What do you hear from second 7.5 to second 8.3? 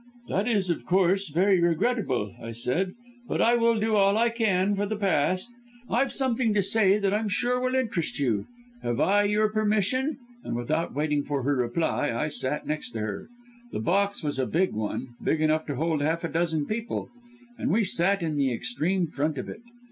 will interest